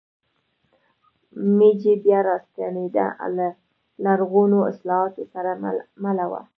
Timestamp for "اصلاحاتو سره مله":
4.71-6.25